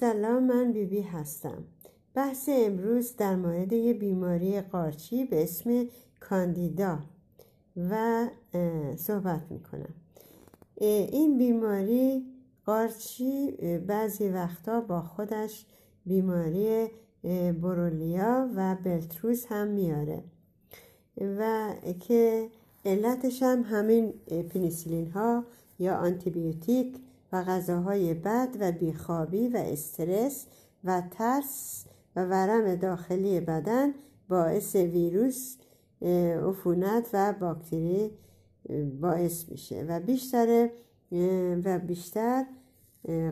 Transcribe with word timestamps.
سلام 0.00 0.44
من 0.44 0.72
بیبی 0.72 0.96
بی 0.96 1.02
هستم. 1.02 1.64
بحث 2.14 2.48
امروز 2.52 3.16
در 3.16 3.36
مورد 3.36 3.72
یه 3.72 3.94
بیماری 3.94 4.60
قارچی 4.60 5.24
به 5.24 5.42
اسم 5.42 5.86
کاندیدا 6.20 6.98
و 7.76 8.26
صحبت 8.96 9.40
می‌کنم. 9.50 9.94
این 10.80 11.38
بیماری 11.38 12.26
قارچی 12.66 13.50
بعضی 13.86 14.28
وقتا 14.28 14.80
با 14.80 15.02
خودش 15.02 15.66
بیماری 16.06 16.86
برولیا 17.62 18.50
و 18.56 18.76
بلتروز 18.84 19.46
هم 19.46 19.68
میاره 19.68 20.22
و 21.20 21.74
که 22.00 22.48
علتش 22.84 23.42
هم 23.42 23.62
همین 23.62 24.12
پنیسیلین 24.50 25.10
ها 25.10 25.44
یا 25.78 25.96
آنتیبیوتیک 25.96 26.96
و 27.32 27.42
غذاهای 27.42 28.14
بد 28.14 28.56
و 28.60 28.72
بیخوابی 28.72 29.48
و 29.48 29.56
استرس 29.56 30.46
و 30.84 31.02
ترس 31.10 31.84
و 32.16 32.24
ورم 32.24 32.74
داخلی 32.74 33.40
بدن 33.40 33.94
باعث 34.28 34.76
ویروس 34.76 35.56
عفونت 36.48 37.10
و 37.12 37.32
باکتری 37.32 38.10
باعث 39.00 39.48
میشه 39.48 39.84
و 39.88 40.00
بیشتر 40.00 40.70
و 41.64 41.78
بیشتر 41.78 42.46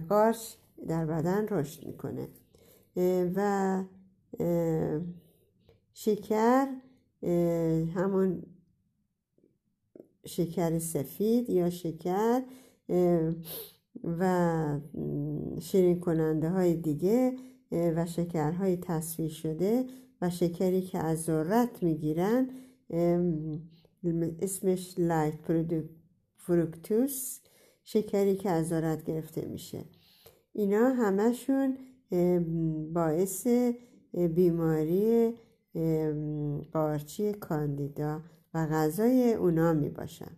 قارچ 0.08 0.54
در 0.88 1.06
بدن 1.06 1.48
رشد 1.48 1.86
می‌کنه. 1.86 2.28
و 3.34 3.82
شکر 5.92 6.66
همون 7.94 8.42
شکر 10.26 10.78
سفید 10.78 11.50
یا 11.50 11.70
شکر 11.70 12.42
و 14.04 14.80
شیرین 15.60 16.00
کننده 16.00 16.50
های 16.50 16.74
دیگه 16.74 17.36
و 17.72 18.06
شکرهای 18.06 18.76
تصویر 18.76 19.30
شده 19.30 19.84
و 20.22 20.30
شکری 20.30 20.82
که 20.82 20.98
از 20.98 21.22
ذرت 21.22 21.82
می‌گیرن 21.82 22.50
اسمش 24.40 24.94
لایت 24.98 25.34
فروکتوس 26.36 27.40
شکری 27.84 28.36
که 28.36 28.50
از 28.50 28.68
ذرت 28.68 29.04
گرفته 29.04 29.48
میشه. 29.48 29.84
اینا 30.52 30.88
همشون 30.88 31.76
باعث 32.92 33.46
بیماری 34.34 35.34
قارچی 36.72 37.32
کاندیدا 37.32 38.20
و 38.54 38.66
غذای 38.66 39.34
اونا 39.34 39.72
می 39.72 39.88
باشن 39.88 40.36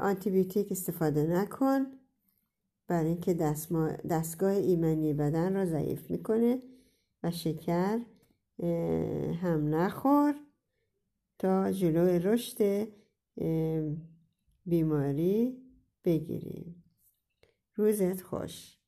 آنتیبیوتیک 0.00 0.72
استفاده 0.72 1.26
نکن 1.26 1.86
برای 2.86 3.08
اینکه 3.08 3.34
دستگاه 4.10 4.50
ایمنی 4.50 5.14
بدن 5.14 5.54
را 5.54 5.66
ضعیف 5.66 6.10
می‌کنه 6.10 6.62
و 7.22 7.30
شکر 7.30 8.00
هم 9.42 9.74
نخور 9.74 10.34
تا 11.38 11.72
جلوی 11.72 12.18
رشد 12.18 12.88
بیماری 14.66 15.62
بگیریم. 16.04 16.84
روزت 17.74 18.20
خوش. 18.20 18.78